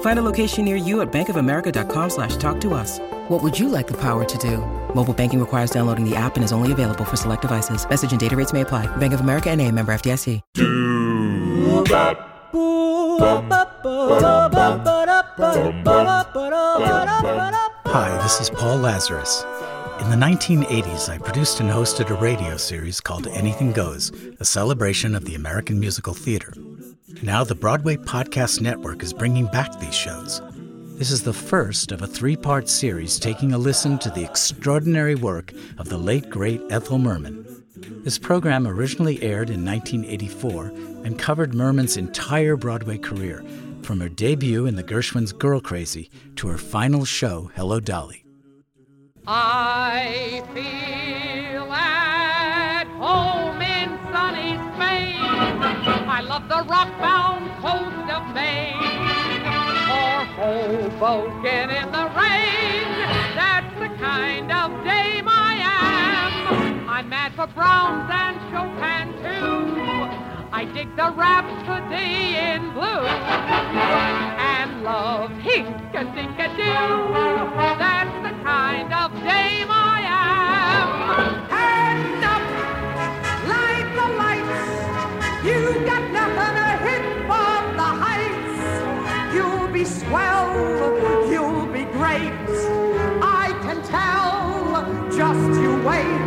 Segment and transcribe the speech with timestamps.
[0.00, 2.98] Find a location near you at bankofamerica.com slash talk to us.
[3.28, 4.58] What would you like the power to do?
[4.94, 7.86] Mobile banking requires downloading the app and is only available for select devices.
[7.88, 8.86] Message and data rates may apply.
[8.96, 10.40] Bank of America and a member FDIC.
[17.88, 19.44] Hi, this is Paul Lazarus.
[20.00, 25.14] In the 1980s, I produced and hosted a radio series called Anything Goes, a celebration
[25.14, 26.52] of the American musical theater.
[27.22, 30.42] Now, the Broadway Podcast Network is bringing back these shows.
[30.98, 35.14] This is the first of a three part series taking a listen to the extraordinary
[35.14, 37.46] work of the late, great Ethel Merman.
[37.76, 40.72] This program originally aired in 1984
[41.04, 43.44] and covered Merman's entire Broadway career,
[43.82, 48.24] from her debut in the Gershwin's Girl Crazy to her final show, Hello Dolly.
[49.28, 53.45] I feel at home.
[56.16, 58.80] I love the rock-bound coast of Maine.
[59.92, 62.88] Or Hoboken in the rain.
[63.36, 66.88] That's the kind of dame I am.
[66.88, 69.76] I'm mad for Brahms and Chopin too.
[70.52, 73.04] I dig the Rhapsody in Blue
[74.40, 77.12] and love Hink-a-Dink-a-Doo.
[77.76, 80.00] That's the kind of dame I
[80.80, 80.88] am.
[81.52, 82.42] Hand up,
[83.52, 84.64] light the lights.
[85.44, 86.05] You got
[90.08, 92.32] swell, you'll be great.
[93.22, 96.25] I can tell, just you wait.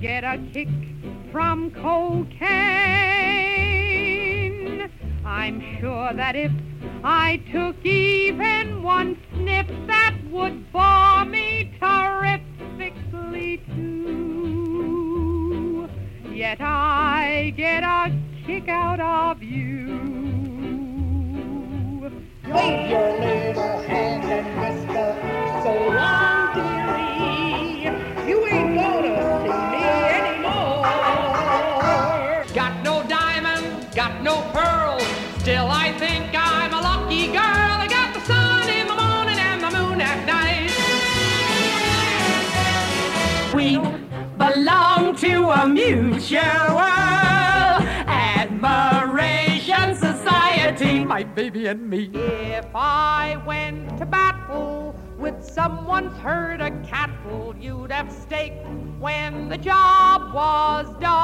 [0.00, 0.68] Get a kick
[1.30, 2.40] from cocaine.
[5.24, 6.50] I'm sure that if
[7.04, 13.90] I took even one sniff, that would bore me terrifically too.
[16.32, 18.10] Yet I get a
[18.46, 20.00] kick out of you.
[22.48, 24.79] Wave your little hand
[35.40, 37.38] Still, I think I'm a lucky girl.
[37.38, 40.70] I got the sun in the morning and the moon at night.
[43.54, 43.78] We
[44.36, 46.78] belong to a mutual
[48.06, 51.04] admiration society.
[51.04, 52.10] My baby and me.
[52.12, 58.52] If I went to battle with someone's herd of cattle, you'd have steak
[58.98, 61.19] when the job was done.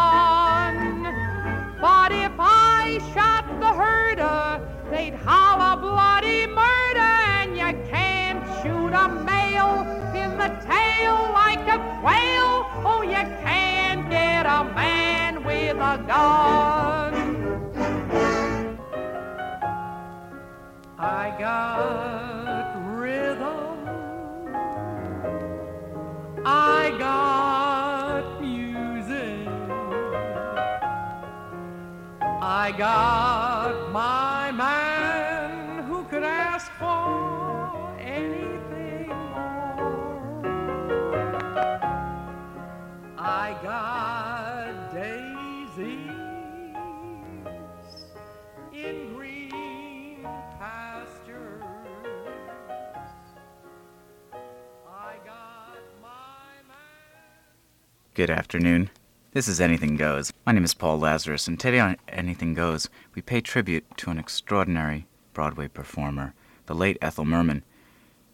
[13.16, 17.14] You can't get a man with a gun.
[20.98, 23.78] I got rhythm.
[26.44, 29.48] I got music.
[32.42, 33.55] I got
[58.16, 58.88] Good afternoon.
[59.32, 60.32] This is Anything Goes.
[60.46, 64.18] My name is Paul Lazarus, and today on Anything Goes, we pay tribute to an
[64.18, 66.32] extraordinary Broadway performer,
[66.64, 67.62] the late Ethel Merman.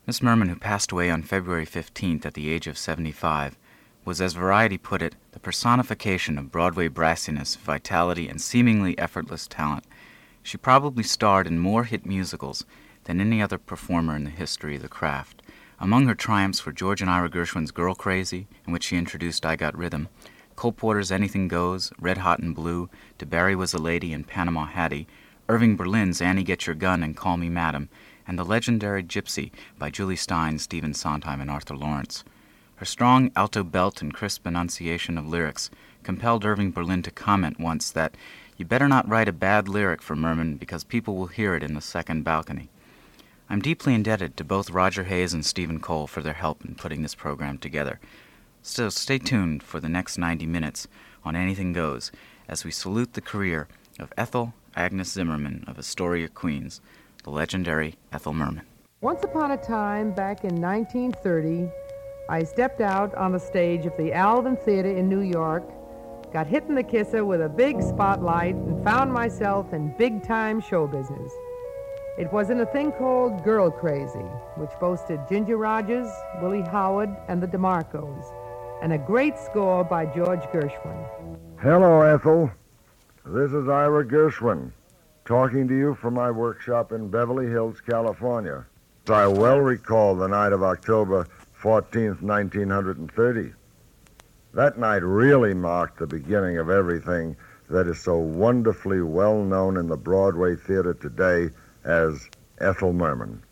[0.06, 3.58] Miss Merman, who passed away on February 15th at the age of 75,
[4.05, 9.82] was, as Variety put it, the personification of Broadway brassiness, vitality, and seemingly effortless talent.
[10.44, 12.64] She probably starred in more hit musicals
[13.02, 15.42] than any other performer in the history of the craft.
[15.82, 19.56] Among her triumphs were George and Ira Gershwin's Girl Crazy, in which she introduced I
[19.56, 20.08] Got Rhythm,
[20.55, 22.88] Cole Porter's Anything Goes, Red Hot and Blue,
[23.19, 25.08] DeBarry Was a Lady and Panama Hattie,
[25.49, 27.88] Irving Berlin's Annie Get Your Gun and Call Me Madam,
[28.29, 32.23] and the legendary Gypsy by Julie Stein, Stephen Sondheim, and Arthur Lawrence.
[32.76, 35.69] Her strong alto belt and crisp enunciation of lyrics
[36.05, 38.14] compelled Irving Berlin to comment once that
[38.56, 41.75] you better not write a bad lyric for Merman because people will hear it in
[41.75, 42.69] the second balcony.
[43.49, 47.03] I'm deeply indebted to both Roger Hayes and Stephen Cole for their help in putting
[47.03, 48.00] this program together.
[48.62, 50.89] So stay tuned for the next 90 minutes
[51.25, 52.12] on Anything Goes
[52.49, 53.69] as we salute the career
[53.99, 56.81] of Ethel Agnes Zimmerman of Astoria, Queens,
[57.25, 58.65] the legendary Ethel Merman.
[59.00, 61.69] Once upon a time, back in 1930,
[62.29, 65.65] I stepped out on the stage of the Alvin Theater in New York,
[66.33, 70.61] got hit in the kisser with a big spotlight, and found myself in big time
[70.61, 71.33] show business.
[72.19, 76.12] It was in a thing called Girl Crazy, which boasted Ginger Rogers,
[76.43, 78.26] Willie Howard, and the DeMarcos,
[78.82, 81.06] and a great score by George Gershwin.
[81.59, 82.50] Hello, Ethel.
[83.25, 84.73] This is Ira Gershwin,
[85.25, 88.67] talking to you from my workshop in Beverly Hills, California.
[89.09, 91.26] I well recall the night of October
[91.59, 93.55] 14th, 1930.
[94.53, 97.38] That night really marked the beginning of everything
[97.70, 101.49] that is so wonderfully well known in the Broadway theater today
[101.84, 102.29] as
[102.61, 103.43] Ethel Merman.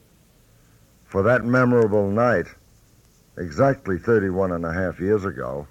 [1.04, 2.46] For that memorable night,
[3.36, 5.66] exactly 31 and a half years ago,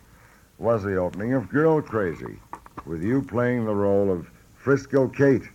[0.58, 2.40] was the opening of Girl Crazy,
[2.86, 5.48] with you playing the role of Frisco Kate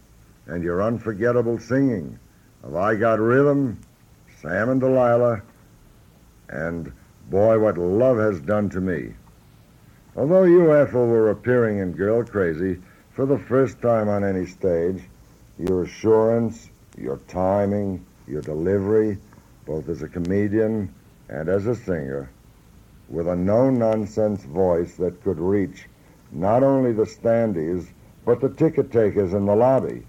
[0.47, 2.19] and your unforgettable singing
[2.63, 3.79] of I Got Rhythm,
[4.41, 5.43] Sam and Delilah,
[6.49, 6.91] and
[7.29, 9.15] Boy, What Love Has Done to Me.
[10.17, 12.81] Although you, Ethel, were appearing in Girl Crazy
[13.13, 15.03] for the first time on any stage,
[15.59, 19.19] your assurance, your timing, your delivery,
[19.67, 20.95] both as a comedian
[21.29, 22.31] and as a singer,
[23.09, 25.87] with a no nonsense voice that could reach
[26.33, 27.87] not only the standees,
[28.25, 30.03] but the ticket takers in the lobby,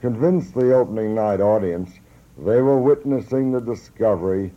[0.00, 1.90] convinced the opening night audience
[2.36, 4.52] they were witnessing the discovery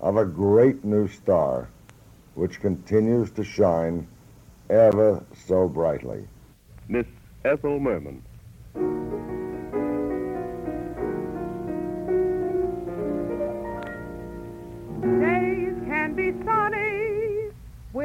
[0.00, 1.68] of a great new star
[2.34, 4.06] which continues to shine
[4.68, 6.28] ever so brightly.
[6.88, 7.06] Miss
[7.44, 8.22] Ethel Merman.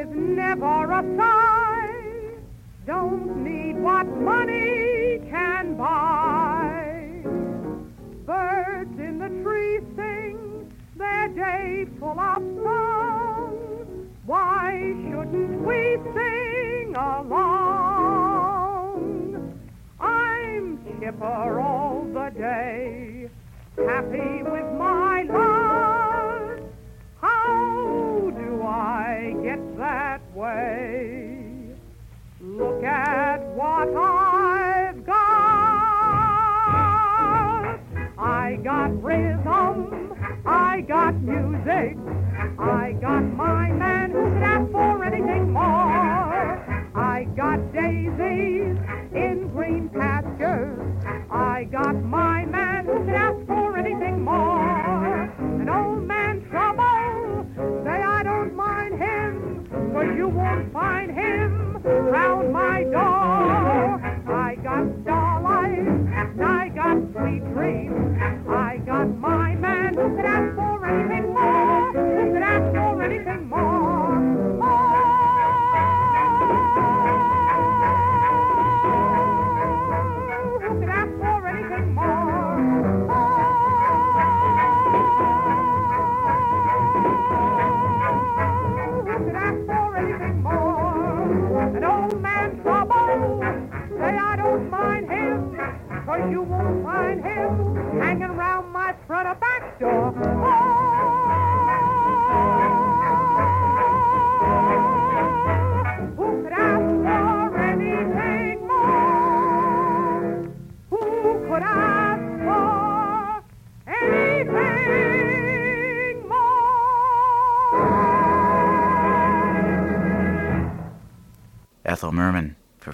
[0.04, 2.34] With never a sigh.
[2.86, 7.22] Don't need what money can buy.
[8.26, 14.10] Birds in the trees sing their day full of song.
[14.26, 17.52] Why shouldn't we sing along?
[20.00, 23.28] I'm chipper all the day,
[23.76, 24.71] happy with
[33.90, 35.42] what I've got.
[38.18, 40.14] I got rhythm,
[40.46, 41.96] I got music,
[42.58, 44.01] I got my man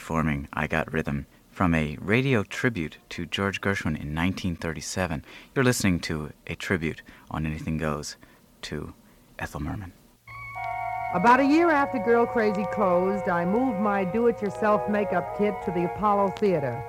[0.08, 5.22] performing I Got Rhythm from a radio tribute to George Gershwin in 1937.
[5.54, 8.16] You're listening to a tribute on Anything Goes
[8.62, 8.94] to
[9.38, 9.92] Ethel Merman.
[11.12, 15.84] About a year after Girl Crazy closed, I moved my do-it-yourself makeup kit to the
[15.84, 16.82] Apollo Theater,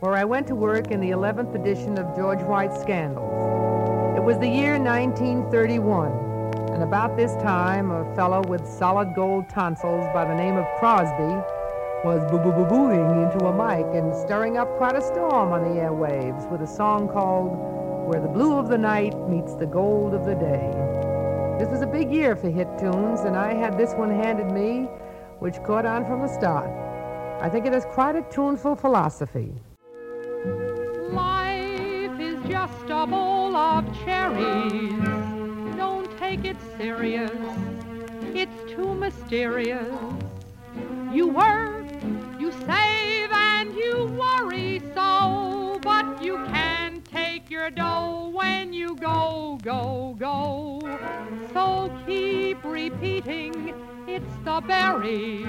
[0.00, 4.16] where I went to work in the 11th edition of George White's Scandals.
[4.16, 10.06] It was the year 1931, and about this time, a fellow with solid gold tonsils
[10.14, 11.44] by the name of Crosby
[12.04, 16.60] was boo-boo-boo-booing into a mic and stirring up quite a storm on the airwaves with
[16.60, 17.56] a song called
[18.06, 20.70] Where the Blue of the Night Meets the Gold of the Day.
[21.58, 24.88] This was a big year for hit tunes, and I had this one handed me,
[25.38, 26.70] which caught on from the start.
[27.40, 29.52] I think it has quite a tuneful philosophy.
[31.10, 34.92] Life is just a bowl of cherries.
[35.76, 37.32] Don't take it serious.
[38.34, 39.96] It's too mysterious.
[41.12, 41.75] You work,
[47.46, 50.80] can't your dough when you go, go, go.
[51.52, 53.74] So keep repeating,
[54.06, 55.46] it's the berries.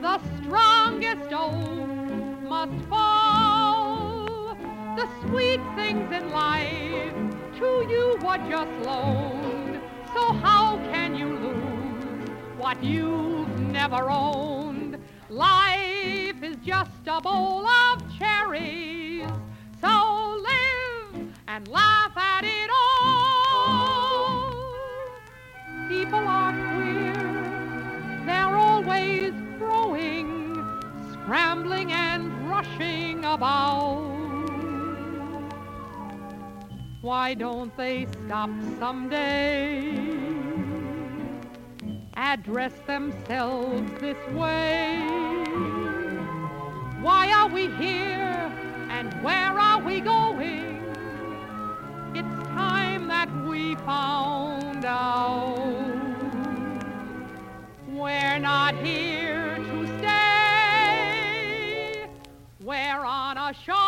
[0.00, 4.56] The strongest oak must fall.
[4.96, 7.14] The sweet things in life
[7.58, 9.80] to you were just loaned.
[10.14, 14.98] So how can you lose what you've never owned?
[15.28, 19.05] Life is just a bowl of cherries.
[21.56, 24.52] And laugh at it all.
[25.88, 27.14] People are queer.
[28.26, 30.54] They're always growing,
[31.12, 34.04] scrambling and rushing about.
[37.00, 39.98] Why don't they stop someday?
[42.16, 44.98] Address themselves this way.
[47.00, 48.52] Why are we here
[48.90, 50.65] and where are we going?
[53.16, 55.56] That we found out.
[57.88, 60.16] We're not here to stay.
[62.60, 63.85] We're on a short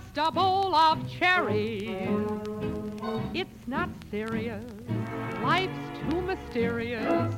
[0.00, 1.90] just a bowl of cherries.
[3.34, 4.64] It's not serious.
[5.42, 7.34] Life's too mysterious.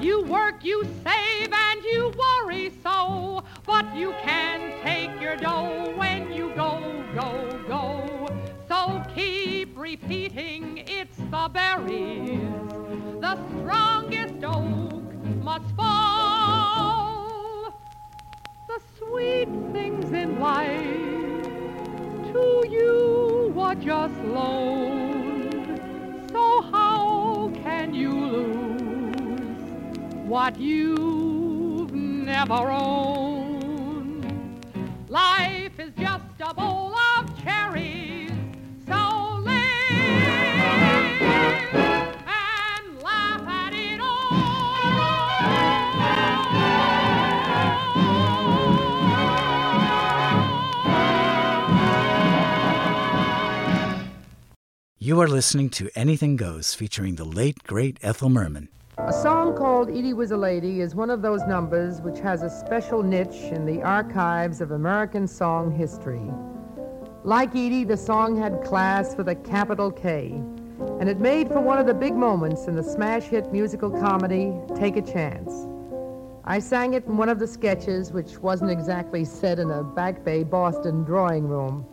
[0.00, 3.42] You work, you save, and you worry so.
[3.64, 8.28] But you can take your dough when you go, go, go.
[8.68, 12.40] So keep repeating, it's the berries.
[13.20, 15.02] The strongest oak
[15.42, 17.80] must fall.
[18.68, 21.16] The sweet things in life
[22.32, 25.80] to you were just loaned.
[26.30, 29.60] So how can you lose
[30.26, 34.26] what you've never owned?
[35.08, 35.55] Life
[55.06, 58.68] You are listening to Anything Goes, featuring the late, great Ethel Merman.
[58.98, 62.50] A song called Edie Was a Lady is one of those numbers which has a
[62.50, 66.28] special niche in the archives of American song history.
[67.22, 70.42] Like Edie, the song had class with a capital K,
[70.98, 74.52] and it made for one of the big moments in the smash hit musical comedy
[74.74, 75.68] Take a Chance.
[76.44, 80.24] I sang it in one of the sketches, which wasn't exactly set in a Back
[80.24, 81.86] Bay Boston drawing room.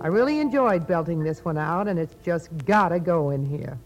[0.00, 3.78] I really enjoyed belting this one out, and it's just gotta go in here.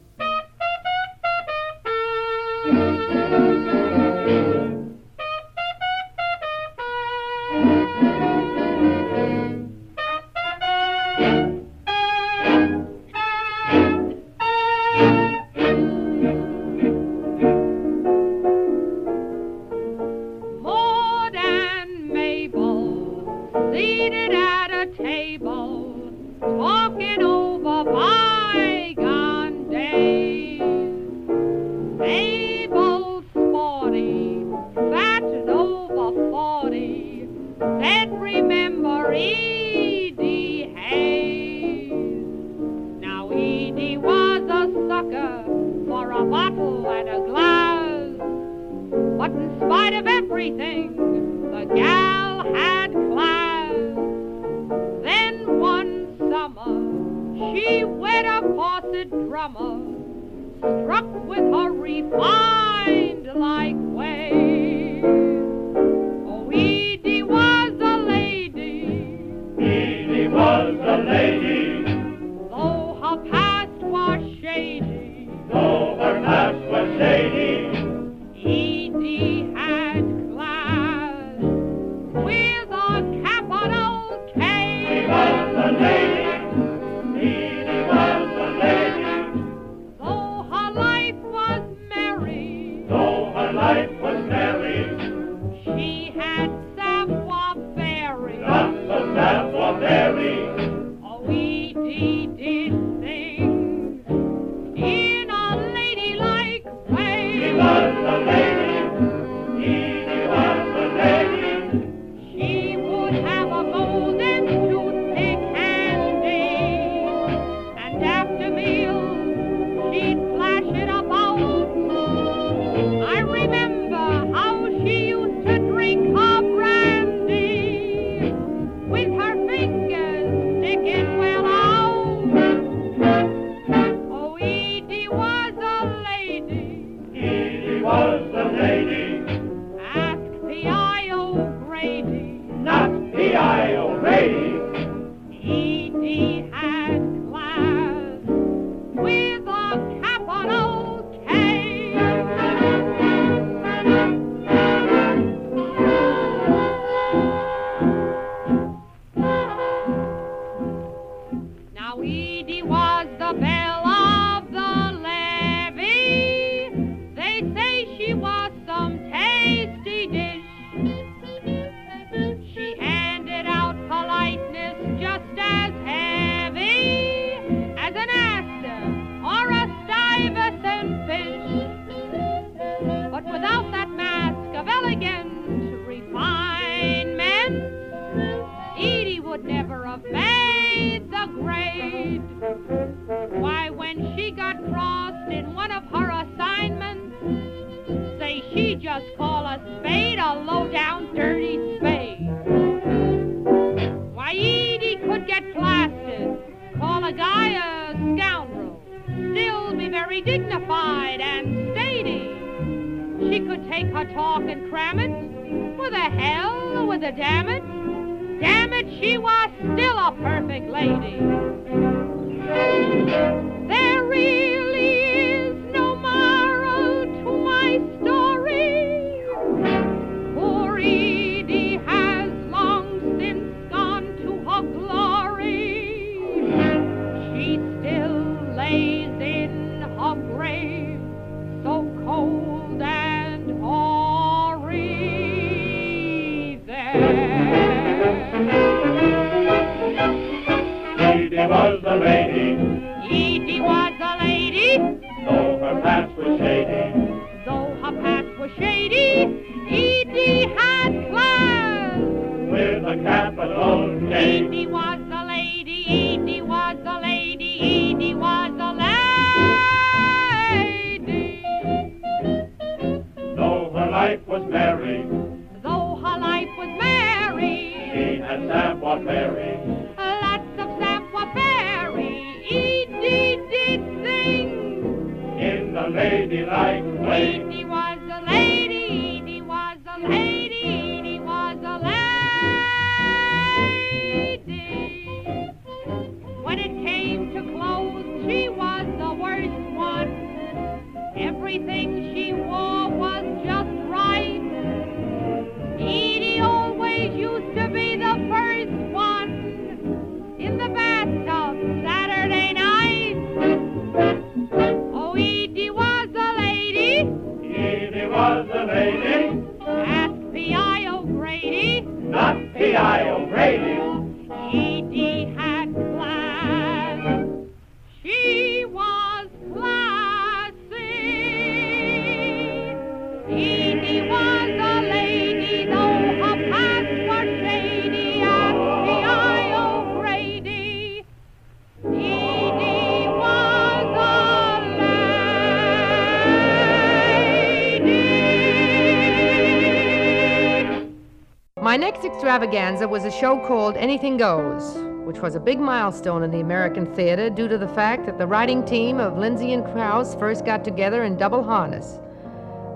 [351.63, 356.31] My next extravaganza was a show called Anything Goes, which was a big milestone in
[356.31, 360.15] the American theater due to the fact that the writing team of Lindsay and Krause
[360.15, 361.99] first got together in double harness.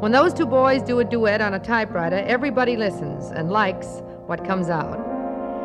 [0.01, 4.45] When those two boys do a duet on a typewriter, everybody listens and likes what
[4.45, 5.01] comes out.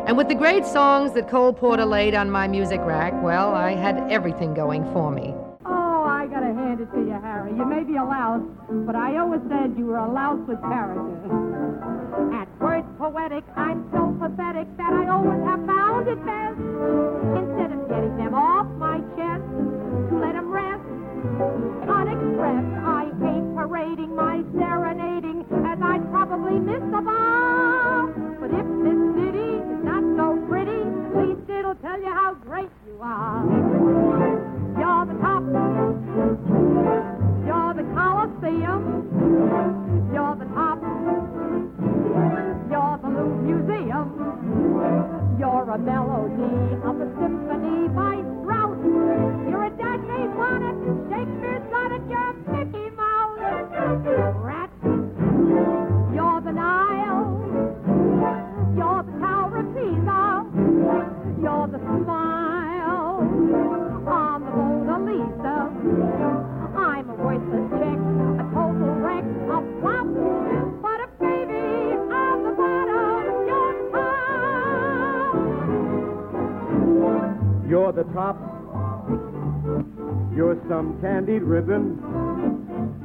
[0.08, 3.72] And with the great songs that Cole Porter laid on my music rack, well, I
[3.72, 5.34] had everything going for me.
[5.66, 7.52] Oh, I gotta hand it to you, Harry.
[7.52, 11.99] You may be a louse, but I always said you were a louse with character.
[12.34, 16.60] At words poetic, I'm so pathetic that I always have found it best.
[17.40, 19.44] Instead of getting them off my chest,
[20.10, 20.84] to let them rest
[21.20, 22.76] unexpressed.
[22.86, 28.08] I hate parading my serenading, as I'd probably miss the bar.
[28.40, 32.70] But if this city is not so pretty, at least it'll tell you how great
[32.88, 33.44] you are.
[34.80, 35.44] You're the top.
[37.46, 38.90] You're the Coliseum.
[40.14, 40.79] You're the top.
[43.26, 44.08] Museum.
[45.40, 47.49] You're a melody of the symphony
[80.80, 82.00] some candied ribbon.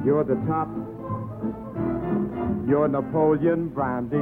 [0.05, 0.69] You're the top.
[2.65, 4.15] You're Napoleon brandy.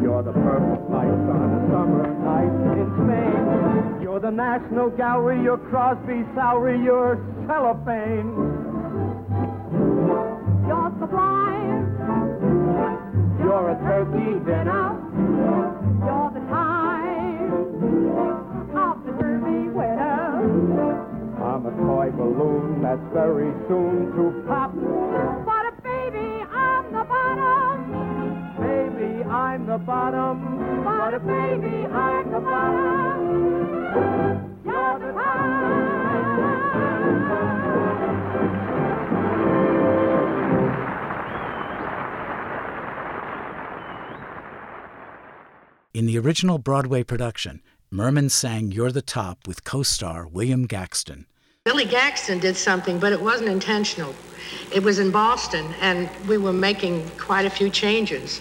[0.00, 4.00] You're the perfect light on a summer night in Spain.
[4.00, 5.42] You're the National Gallery.
[5.42, 6.80] You're Crosby, Sowry.
[6.84, 8.30] You're cellophane.
[10.70, 11.82] You're sublime.
[13.42, 15.09] You're a turkey dinner.
[22.32, 24.72] Balloon that's very soon to pop.
[24.74, 27.78] But a baby on the bottom.
[28.60, 30.84] Baby, I'm the bottom.
[30.84, 33.70] But a baby on the bottom.
[34.64, 35.10] You're the
[45.92, 51.26] In the original Broadway production, Merman sang You're the Top with co star William Gaxton.
[51.66, 54.14] Billy Gaxton did something, but it wasn't intentional.
[54.72, 58.40] It was in Boston, and we were making quite a few changes.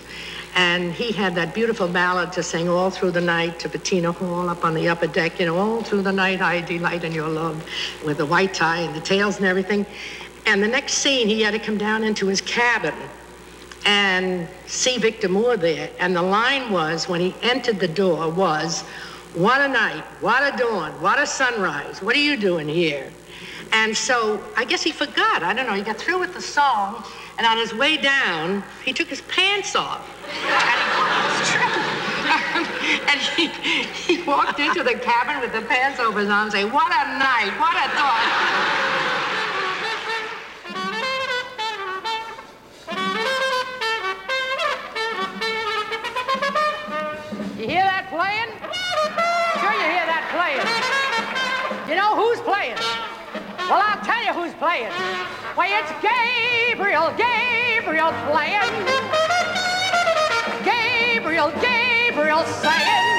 [0.56, 4.48] And he had that beautiful ballad to sing all through the night to Bettina Hall
[4.48, 7.28] up on the upper deck, you know, all through the night I delight in your
[7.28, 7.62] love,
[8.06, 9.86] with the white tie and the tails and everything.
[10.46, 12.96] And the next scene, he had to come down into his cabin
[13.86, 15.90] and see Victor Moore there.
[16.00, 18.86] And the line was, when he entered the door, was,
[19.36, 23.12] what a night, what a dawn, what a sunrise, what are you doing here?
[23.72, 25.44] And so I guess he forgot.
[25.44, 25.74] I don't know.
[25.74, 27.04] He got through with the song,
[27.38, 30.10] and on his way down, he took his pants off.
[33.10, 33.48] and he,
[34.14, 37.52] he walked into the cabin with the pants over his arms, saying, What a night,
[37.60, 38.80] what a dawn.
[47.60, 48.59] You hear that playing?
[51.90, 52.78] You know who's playing?
[53.68, 54.92] Well, I'll tell you who's playing.
[55.56, 58.62] Why, it's Gabriel, Gabriel playing.
[60.64, 63.16] Gabriel, Gabriel saying,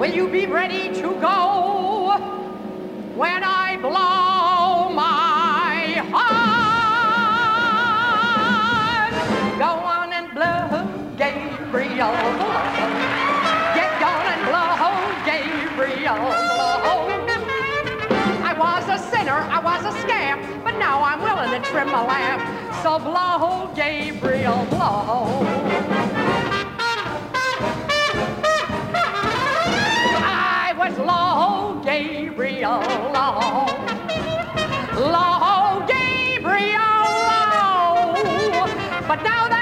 [0.00, 2.18] Will you be ready to go
[3.14, 4.21] when I blow
[21.52, 22.42] to trim my lamp.
[22.82, 25.44] So blow, Gabriel, blow.
[30.24, 32.80] I was low, Gabriel,
[33.12, 33.66] low.
[34.96, 38.14] Low, Gabriel, low.
[39.06, 39.61] But now that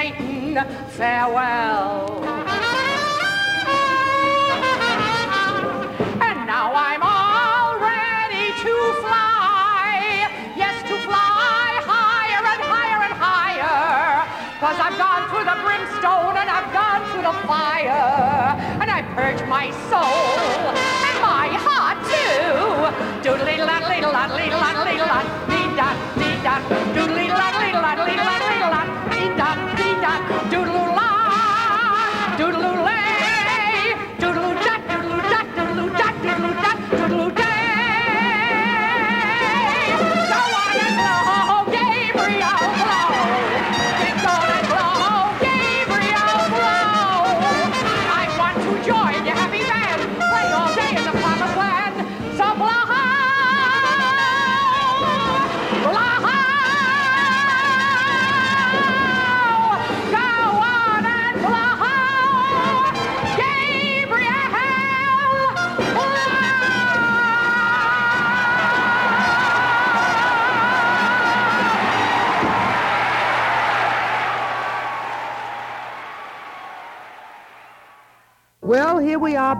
[0.00, 0.56] Satan,
[0.96, 2.24] farewell.
[6.24, 10.24] And now I'm all ready to fly,
[10.56, 14.24] yes, to fly higher and higher and higher.
[14.56, 19.44] Cause I've gone through the brimstone and I've gone through the fire, and I purge
[19.50, 22.88] my soul and my heart too.
[23.20, 25.09] Doodle-leedle-leedle-leedle-leedle-leedle.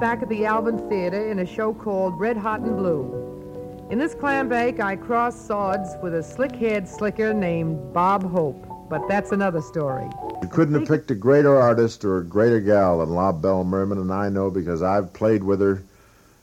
[0.01, 3.87] Back at the Alvin Theater in a show called Red Hot and Blue.
[3.91, 9.07] In this clam bake, I crossed swords with a slick-haired slicker named Bob Hope, but
[9.09, 10.09] that's another story.
[10.41, 13.99] You couldn't have picked a greater artist or a greater gal than La Belle Merman,
[13.99, 15.83] and I know because I've played with her.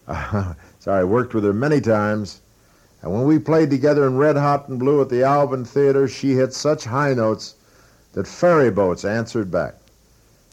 [0.80, 2.42] sorry, worked with her many times.
[3.02, 6.34] And when we played together in Red Hot and Blue at the Alvin Theater, she
[6.34, 7.56] hit such high notes
[8.14, 9.74] that ferry boats answered back.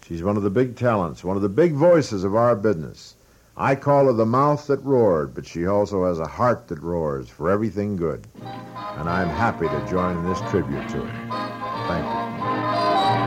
[0.07, 3.15] She's one of the big talents, one of the big voices of our business.
[3.57, 7.31] I call her the mouth that roared, but she also has a heart that roars
[7.31, 8.27] for everything good.
[8.43, 11.89] And I'm happy to join in this tribute to her.
[11.89, 12.25] Thank you.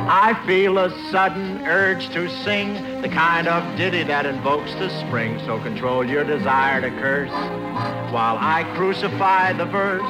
[0.09, 5.39] I feel a sudden urge to sing the kind of ditty that invokes the spring.
[5.45, 7.31] So control your desire to curse
[8.11, 10.03] while I crucify the verse.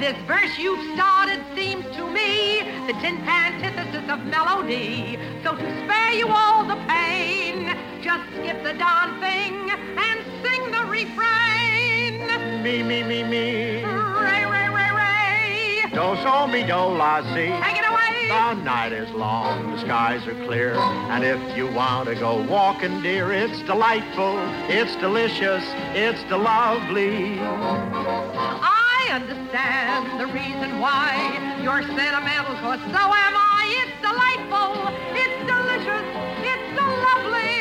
[0.00, 5.18] This verse you've started seems to me the tin antithesis of melody.
[5.44, 10.84] So to spare you all the pain, just skip the darn thing and sing the
[10.86, 12.26] refrain.
[12.62, 13.84] Me, me, me, me.
[13.84, 15.82] Ray, ray, ray, ray.
[15.92, 17.46] Do, so, me, do, la, si.
[17.62, 18.28] Take it away.
[18.28, 23.02] The night is long, the skies are clear, and if you want to go walking,
[23.02, 27.38] dear, it's delightful, it's delicious, it's the lovely.
[29.10, 33.66] I understand the reason why you're sentimental, cause so am I.
[33.82, 34.86] It's delightful,
[35.18, 36.06] it's delicious,
[36.46, 37.58] it's so lovely.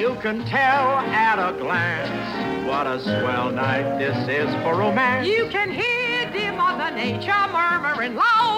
[0.00, 5.28] You can tell at a glance what a swell night this is for romance.
[5.28, 8.57] You can hear dear Mother Nature murmuring low.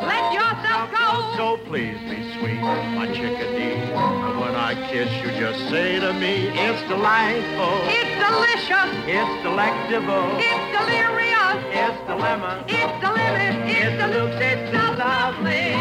[0.00, 1.36] Let yourself go.
[1.36, 3.76] So please be sweet, my chickadee.
[3.92, 7.74] And when I kiss you, just say to me, it's delightful.
[7.84, 8.90] It's delicious.
[9.06, 10.28] It's delectable.
[10.40, 11.58] It's delirious.
[11.68, 12.64] It's dilemma.
[12.68, 13.54] It's the limit.
[13.68, 14.40] It's the loops.
[14.40, 15.76] It's the lovely.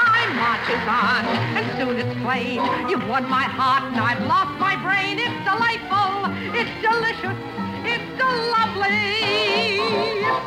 [0.00, 1.22] Time marches on,
[1.56, 2.60] and soon it's plain.
[2.88, 5.18] You've won my heart, and I've lost my brain.
[5.18, 6.32] It's delightful.
[6.56, 7.63] It's delicious.
[8.16, 8.22] It's
[8.52, 9.78] lovely.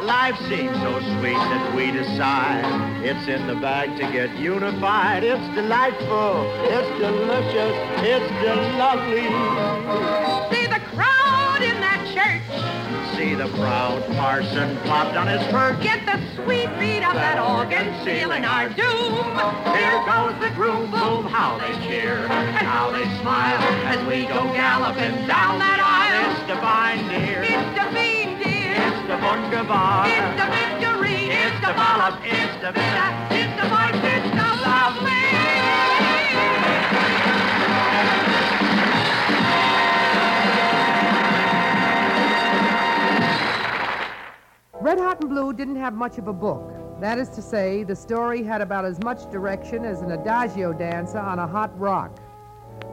[0.06, 2.66] Life seems so sweet that we decide
[3.04, 5.24] it's in the bag to get unified.
[5.24, 6.50] It's delightful.
[6.64, 7.76] It's delicious.
[8.04, 8.32] It's
[8.78, 10.57] lovely.
[13.28, 15.84] See the proud parson plopped on his perch.
[15.84, 19.20] Get the sweet beat of that organ sealing our doom.
[19.76, 24.48] Here goes the groom, boom, how they cheer and how they smile as we go
[24.56, 26.32] galloping down that aisle.
[26.32, 27.44] It's divine, dear.
[27.44, 28.80] It's the bean, dear.
[28.80, 30.08] It's the wunderbar.
[30.08, 31.28] It's the victory.
[31.28, 32.24] It's the ballop.
[32.24, 33.47] It's the vista.
[44.88, 46.72] Red Hot and Blue didn't have much of a book.
[47.02, 51.20] That is to say, the story had about as much direction as an adagio dancer
[51.20, 52.18] on a hot rock.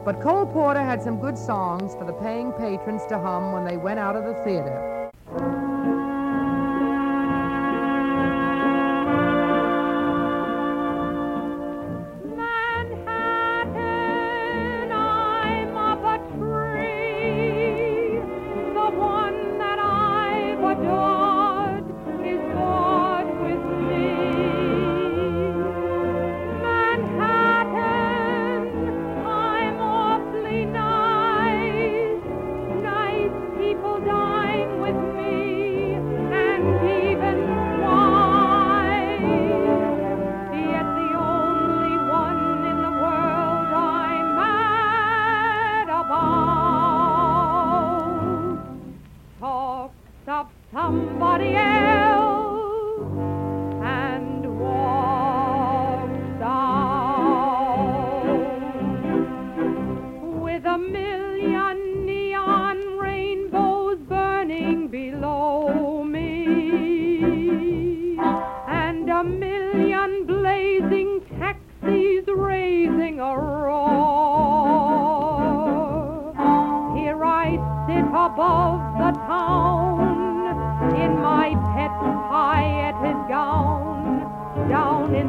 [0.03, 3.77] But Cole Porter had some good songs for the paying patrons to hum when they
[3.77, 5.09] went out of the theater.
[12.35, 13.05] Manhattan,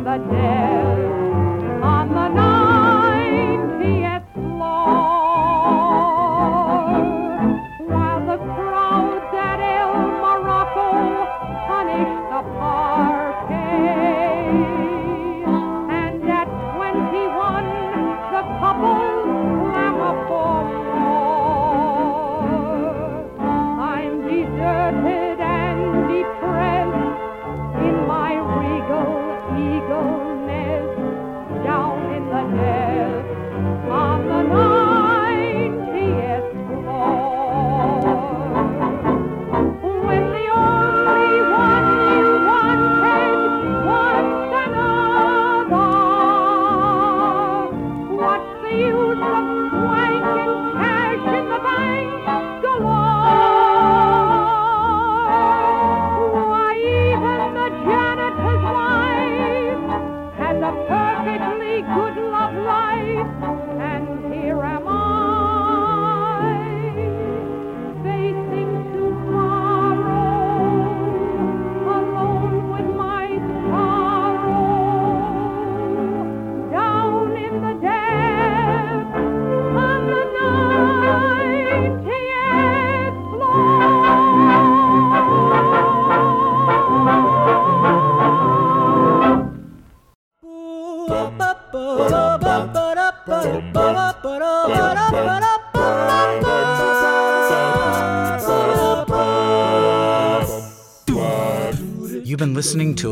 [0.07, 0.96] the depths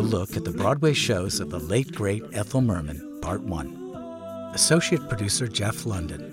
[0.01, 4.51] a look at the Broadway shows of the late great Ethel Merman, Part 1.
[4.55, 6.33] Associate producer Jeff Lunden.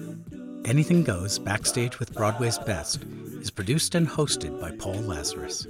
[0.67, 3.04] Anything Goes Backstage with Broadway's Best
[3.39, 5.67] is produced and hosted by Paul Lazarus.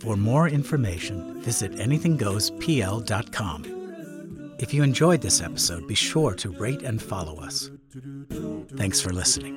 [0.00, 4.54] For more information, visit anythinggoespl.com.
[4.58, 7.70] If you enjoyed this episode, be sure to rate and follow us.
[8.76, 9.56] Thanks for listening.